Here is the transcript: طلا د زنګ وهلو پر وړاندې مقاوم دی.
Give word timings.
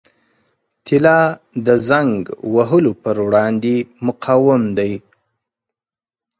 طلا 0.87 1.19
د 1.65 1.67
زنګ 1.87 2.19
وهلو 2.55 2.91
پر 3.03 3.15
وړاندې 3.25 3.75
مقاوم 4.05 4.63
دی. 4.77 4.93